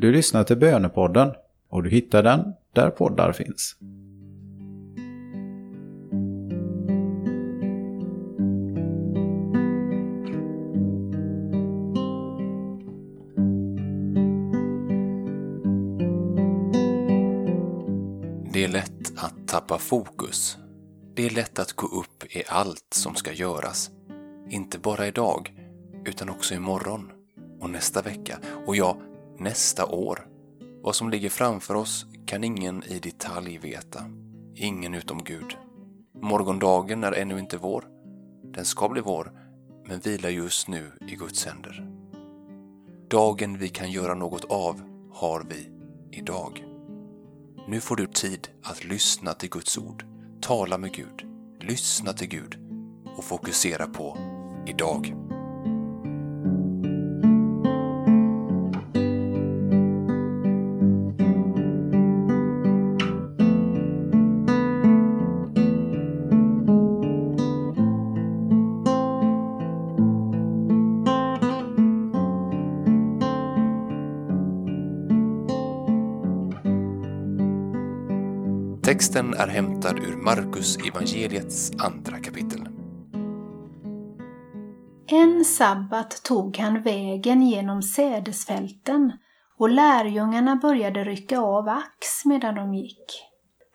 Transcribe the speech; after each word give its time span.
Du 0.00 0.12
lyssnar 0.12 0.44
till 0.44 0.56
Bönepodden 0.56 1.32
och 1.68 1.82
du 1.82 1.90
hittar 1.90 2.22
den 2.22 2.54
där 2.72 2.90
poddar 2.90 3.32
finns. 3.32 3.76
Det 18.52 18.64
är 18.64 18.68
lätt 18.68 19.12
att 19.16 19.48
tappa 19.48 19.78
fokus. 19.78 20.58
Det 21.14 21.26
är 21.26 21.30
lätt 21.30 21.58
att 21.58 21.72
gå 21.72 21.86
upp 21.86 22.36
i 22.36 22.42
allt 22.48 22.86
som 22.94 23.14
ska 23.14 23.32
göras. 23.32 23.90
Inte 24.50 24.78
bara 24.78 25.06
idag, 25.06 25.54
utan 26.04 26.28
också 26.28 26.54
imorgon 26.54 27.10
och 27.60 27.70
nästa 27.70 28.02
vecka 28.02 28.38
och 28.66 28.76
ja, 28.76 28.96
nästa 29.40 29.86
år. 29.86 30.26
Vad 30.82 30.94
som 30.94 31.10
ligger 31.10 31.28
framför 31.28 31.74
oss 31.74 32.06
kan 32.26 32.44
ingen 32.44 32.82
i 32.82 32.98
detalj 32.98 33.58
veta. 33.58 34.04
Ingen 34.54 34.94
utom 34.94 35.24
Gud. 35.24 35.56
Morgondagen 36.20 37.04
är 37.04 37.12
ännu 37.12 37.38
inte 37.38 37.56
vår. 37.56 37.84
Den 38.44 38.64
ska 38.64 38.88
bli 38.88 39.00
vår, 39.00 39.32
men 39.86 40.00
vilar 40.00 40.30
just 40.30 40.68
nu 40.68 40.92
i 41.08 41.14
Guds 41.14 41.46
händer. 41.46 41.90
Dagen 43.10 43.58
vi 43.58 43.68
kan 43.68 43.90
göra 43.90 44.14
något 44.14 44.44
av 44.44 44.82
har 45.12 45.46
vi 45.48 45.70
idag. 46.10 46.64
Nu 47.68 47.80
får 47.80 47.96
du 47.96 48.06
tid 48.06 48.48
att 48.62 48.84
lyssna 48.84 49.32
till 49.32 49.50
Guds 49.50 49.78
ord, 49.78 50.04
tala 50.40 50.78
med 50.78 50.92
Gud, 50.92 51.26
lyssna 51.60 52.12
till 52.12 52.28
Gud 52.28 52.58
och 53.16 53.24
fokusera 53.24 53.86
på 53.86 54.18
idag. 54.66 55.27
Texten 78.98 79.34
är 79.34 79.46
hämtad 79.46 79.98
ur 79.98 80.16
Markus 80.16 80.76
evangeliets 80.76 81.72
andra 81.78 82.18
kapitel. 82.18 82.68
En 85.06 85.44
sabbat 85.44 86.22
tog 86.22 86.56
han 86.56 86.82
vägen 86.82 87.42
genom 87.42 87.82
sädesfälten 87.82 89.12
och 89.58 89.68
lärjungarna 89.70 90.56
började 90.56 91.04
rycka 91.04 91.40
av 91.40 91.68
ax 91.68 92.24
medan 92.24 92.54
de 92.54 92.74
gick. 92.74 93.22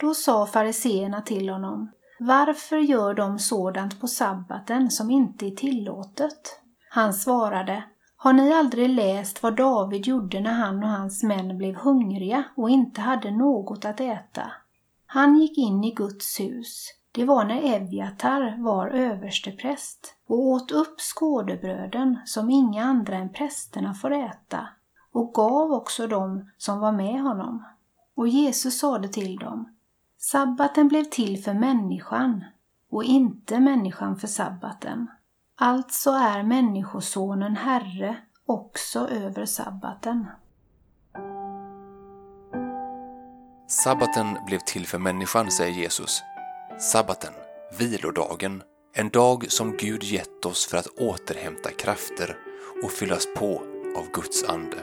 Då 0.00 0.14
sa 0.14 0.46
fariseerna 0.46 1.20
till 1.20 1.48
honom, 1.48 1.90
varför 2.20 2.76
gör 2.76 3.14
de 3.14 3.38
sådant 3.38 4.00
på 4.00 4.06
sabbaten 4.06 4.90
som 4.90 5.10
inte 5.10 5.46
är 5.46 5.50
tillåtet? 5.50 6.60
Han 6.90 7.14
svarade, 7.14 7.84
har 8.16 8.32
ni 8.32 8.52
aldrig 8.52 8.88
läst 8.88 9.42
vad 9.42 9.56
David 9.56 10.06
gjorde 10.06 10.40
när 10.40 10.52
han 10.52 10.82
och 10.82 10.90
hans 10.90 11.22
män 11.22 11.58
blev 11.58 11.74
hungriga 11.74 12.44
och 12.56 12.70
inte 12.70 13.00
hade 13.00 13.30
något 13.30 13.84
att 13.84 14.00
äta? 14.00 14.52
Han 15.14 15.36
gick 15.36 15.58
in 15.58 15.84
i 15.84 15.90
Guds 15.90 16.40
hus. 16.40 16.86
Det 17.12 17.24
var 17.24 17.44
när 17.44 17.74
Evjatar 17.74 18.56
var 18.58 18.88
överstepräst 18.88 20.14
och 20.26 20.38
åt 20.38 20.70
upp 20.70 21.00
skådebröden 21.00 22.18
som 22.24 22.50
inga 22.50 22.84
andra 22.84 23.16
än 23.16 23.32
prästerna 23.32 23.94
får 23.94 24.12
äta 24.12 24.68
och 25.12 25.34
gav 25.34 25.72
också 25.72 26.06
dem 26.06 26.50
som 26.58 26.80
var 26.80 26.92
med 26.92 27.22
honom. 27.22 27.64
Och 28.14 28.28
Jesus 28.28 28.78
sade 28.78 29.08
till 29.08 29.36
dem, 29.36 29.76
sabbaten 30.18 30.88
blev 30.88 31.04
till 31.04 31.42
för 31.42 31.54
människan 31.54 32.44
och 32.90 33.04
inte 33.04 33.60
människan 33.60 34.16
för 34.16 34.28
sabbaten. 34.28 35.06
Alltså 35.56 36.10
är 36.10 36.42
Människosonen 36.42 37.56
Herre 37.56 38.16
också 38.46 39.08
över 39.08 39.46
sabbaten. 39.46 40.26
Sabbaten 43.72 44.38
blev 44.46 44.58
till 44.58 44.86
för 44.86 44.98
människan, 44.98 45.50
säger 45.50 45.72
Jesus. 45.72 46.22
Sabbaten, 46.78 47.32
vilodagen, 47.78 48.62
en 48.94 49.08
dag 49.08 49.52
som 49.52 49.76
Gud 49.76 50.02
gett 50.02 50.44
oss 50.44 50.66
för 50.66 50.78
att 50.78 50.86
återhämta 50.86 51.70
krafter 51.70 52.36
och 52.84 52.92
fyllas 52.92 53.26
på 53.36 53.62
av 53.96 54.10
Guds 54.12 54.44
ande. 54.44 54.76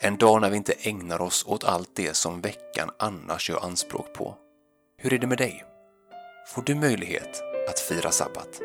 En 0.00 0.16
dag 0.16 0.40
när 0.40 0.50
vi 0.50 0.56
inte 0.56 0.72
ägnar 0.72 1.20
oss 1.20 1.44
åt 1.46 1.64
allt 1.64 1.90
det 1.96 2.16
som 2.16 2.40
veckan 2.40 2.90
annars 2.98 3.50
gör 3.50 3.64
anspråk 3.64 4.14
på. 4.14 4.34
Hur 4.98 5.12
är 5.12 5.18
det 5.18 5.26
med 5.26 5.38
dig? 5.38 5.64
Får 6.54 6.62
du 6.62 6.74
möjlighet 6.74 7.42
att 7.68 7.80
fira 7.80 8.10
sabbat? 8.10 8.60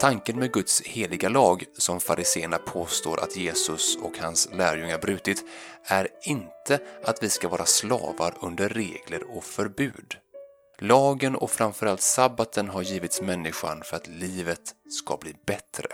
Tanken 0.00 0.38
med 0.38 0.52
Guds 0.52 0.82
heliga 0.82 1.28
lag, 1.28 1.64
som 1.78 2.00
fariseerna 2.00 2.58
påstår 2.58 3.20
att 3.20 3.36
Jesus 3.36 3.96
och 3.96 4.18
hans 4.18 4.48
lärjungar 4.52 4.98
brutit, 4.98 5.44
är 5.84 6.08
inte 6.22 6.80
att 7.04 7.22
vi 7.22 7.28
ska 7.28 7.48
vara 7.48 7.64
slavar 7.64 8.34
under 8.40 8.68
regler 8.68 9.36
och 9.36 9.44
förbud. 9.44 10.16
Lagen 10.78 11.36
och 11.36 11.50
framförallt 11.50 12.00
sabbaten 12.00 12.68
har 12.68 12.82
givits 12.82 13.20
människan 13.20 13.82
för 13.84 13.96
att 13.96 14.06
livet 14.06 14.74
ska 14.90 15.16
bli 15.16 15.34
bättre. 15.46 15.88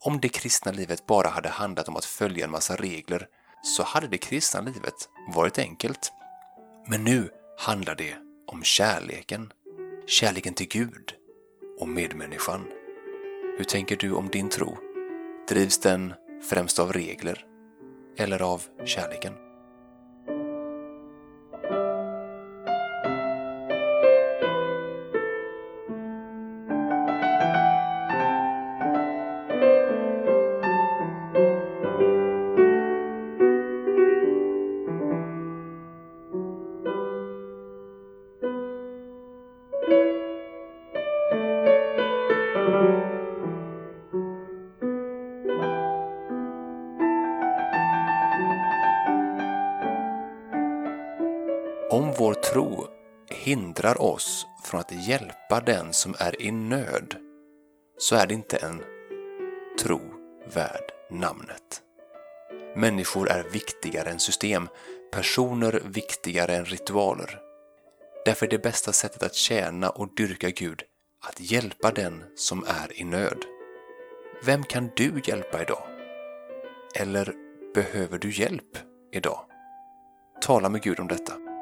Om 0.00 0.20
det 0.20 0.28
kristna 0.28 0.72
livet 0.72 1.06
bara 1.06 1.28
hade 1.28 1.48
handlat 1.48 1.88
om 1.88 1.96
att 1.96 2.04
följa 2.04 2.44
en 2.44 2.50
massa 2.50 2.76
regler 2.76 3.26
så 3.62 3.82
hade 3.82 4.08
det 4.08 4.18
kristna 4.18 4.60
livet 4.60 5.08
varit 5.34 5.58
enkelt. 5.58 6.12
Men 6.86 7.04
nu 7.04 7.30
handlar 7.58 7.94
det 7.94 8.14
om 8.46 8.62
kärleken. 8.62 9.52
Kärleken 10.06 10.54
till 10.54 10.68
Gud 10.68 11.14
och 11.80 11.88
medmänniskan. 11.88 12.64
Hur 13.56 13.64
tänker 13.64 13.96
du 13.96 14.12
om 14.12 14.28
din 14.28 14.48
tro? 14.48 14.76
Drivs 15.48 15.78
den 15.78 16.14
främst 16.50 16.78
av 16.78 16.92
regler 16.92 17.44
eller 18.18 18.42
av 18.42 18.62
kärleken? 18.84 19.43
Hindrar 53.34 54.02
oss 54.02 54.46
från 54.64 54.80
att 54.80 55.06
hjälpa 55.06 55.60
den 55.66 55.92
som 55.92 56.14
är 56.18 56.42
i 56.42 56.50
nöd 56.50 57.16
så 57.98 58.16
är 58.16 58.26
det 58.26 58.34
inte 58.34 58.56
en 58.56 58.82
tro 59.82 60.00
värd 60.54 60.92
namnet. 61.10 61.82
Människor 62.76 63.30
är 63.30 63.42
viktigare 63.42 64.10
än 64.10 64.18
system, 64.18 64.68
personer 65.12 65.82
viktigare 65.84 66.56
än 66.56 66.64
ritualer. 66.64 67.40
Därför 68.24 68.46
är 68.46 68.50
det 68.50 68.62
bästa 68.62 68.92
sättet 68.92 69.22
att 69.22 69.34
tjäna 69.34 69.90
och 69.90 70.14
dyrka 70.14 70.50
Gud 70.50 70.82
att 71.28 71.40
hjälpa 71.40 71.90
den 71.90 72.24
som 72.36 72.64
är 72.64 73.00
i 73.00 73.04
nöd. 73.04 73.44
Vem 74.44 74.62
kan 74.62 74.90
du 74.96 75.20
hjälpa 75.24 75.62
idag? 75.62 75.82
Eller 76.94 77.34
behöver 77.74 78.18
du 78.18 78.30
hjälp 78.30 78.78
idag? 79.12 79.40
Tala 80.40 80.68
med 80.68 80.82
Gud 80.82 81.00
om 81.00 81.08
detta. 81.08 81.53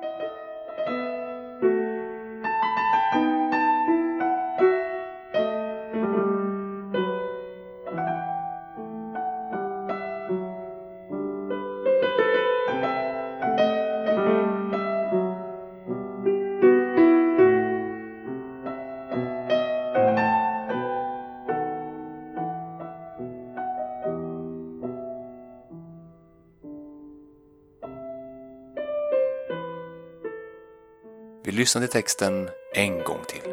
Vi 31.52 31.58
lyssnar 31.58 31.82
till 31.82 31.90
texten 31.90 32.48
en 32.74 33.04
gång 33.04 33.20
till. 33.28 33.52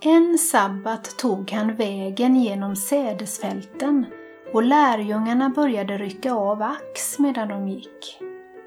En 0.00 0.38
sabbat 0.38 1.18
tog 1.18 1.50
han 1.50 1.76
vägen 1.76 2.36
genom 2.36 2.76
sädesfälten 2.76 4.06
och 4.52 4.62
lärjungarna 4.62 5.48
började 5.48 5.98
rycka 5.98 6.34
av 6.34 6.62
ax 6.62 7.18
medan 7.18 7.48
de 7.48 7.68
gick. 7.68 8.18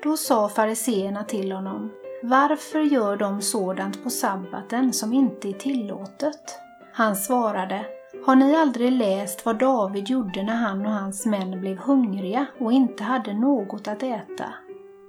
Då 0.04 0.18
sa 0.18 0.50
fariseerna 0.50 1.24
till 1.24 1.52
honom, 1.52 1.92
varför 2.24 2.80
gör 2.80 3.18
de 3.18 3.42
sådant 3.42 4.04
på 4.04 4.10
sabbaten 4.10 4.94
som 4.94 5.14
inte 5.14 5.50
är 5.50 5.54
tillåtet? 5.54 6.60
Han 6.94 7.16
svarade, 7.16 7.86
har 8.26 8.36
ni 8.36 8.56
aldrig 8.56 8.92
läst 8.92 9.46
vad 9.46 9.60
David 9.60 10.10
gjorde 10.10 10.44
när 10.44 10.56
han 10.56 10.86
och 10.86 10.92
hans 10.92 11.26
män 11.26 11.62
blev 11.62 11.78
hungriga 11.78 12.46
och 12.60 12.72
inte 12.72 13.04
hade 13.04 13.34
något 13.34 13.88
att 13.88 14.04
äta? 14.04 14.54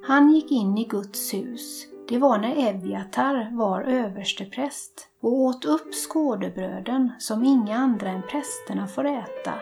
Han 0.09 0.31
gick 0.31 0.53
in 0.53 0.79
i 0.79 0.85
Guds 0.85 1.35
hus, 1.35 1.87
det 2.09 2.19
var 2.19 2.39
när 2.39 2.69
Eviatar 2.69 3.51
var 3.53 3.83
överstepräst 3.83 5.09
och 5.23 5.33
åt 5.33 5.65
upp 5.65 5.95
skådebröden 5.95 7.13
som 7.19 7.45
inga 7.45 7.77
andra 7.77 8.09
än 8.09 8.23
prästerna 8.23 8.87
får 8.87 9.05
äta 9.05 9.55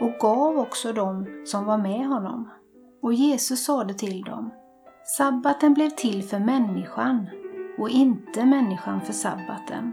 och 0.00 0.12
gav 0.20 0.58
också 0.58 0.92
dem 0.92 1.26
som 1.46 1.64
var 1.64 1.78
med 1.78 2.06
honom. 2.06 2.50
Och 3.02 3.14
Jesus 3.14 3.64
sade 3.64 3.94
till 3.94 4.22
dem, 4.22 4.50
Sabbaten 5.16 5.74
blev 5.74 5.90
till 5.90 6.22
för 6.22 6.38
människan 6.38 7.26
och 7.78 7.88
inte 7.88 8.44
människan 8.44 9.00
för 9.00 9.12
sabbaten. 9.12 9.92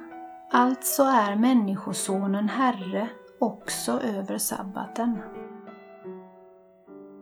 Alltså 0.51 1.03
är 1.03 1.35
Människosonen 1.35 2.49
Herre 2.49 3.09
också 3.39 3.91
över 3.91 4.37
sabbaten. 4.37 5.17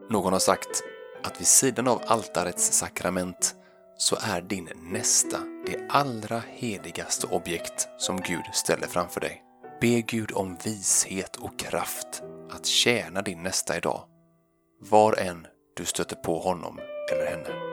Någon 0.10 0.34
har 0.34 0.40
sagt 0.40 0.84
att 1.24 1.40
vid 1.40 1.48
sidan 1.48 1.88
av 1.88 2.02
altarets 2.06 2.72
sakrament 2.72 3.56
så 3.98 4.18
är 4.22 4.42
din 4.42 4.70
nästa 4.76 5.38
det 5.66 5.88
allra 5.90 6.42
heligaste 6.48 7.28
objekt 7.28 7.88
som 7.98 8.22
Gud 8.22 8.46
ställer 8.54 8.88
framför 8.88 9.22
dig. 9.22 9.44
Be 9.82 10.02
Gud 10.02 10.32
om 10.32 10.58
vishet 10.64 11.36
och 11.36 11.60
kraft 11.60 12.24
att 12.52 12.66
tjäna 12.66 13.22
din 13.22 13.44
nästa 13.44 13.78
idag, 13.78 14.04
var 14.80 15.14
än 15.14 15.48
du 15.78 15.86
stöter 15.86 16.16
på 16.16 16.40
honom 16.40 16.80
eller 17.12 17.26
henne. 17.26 17.73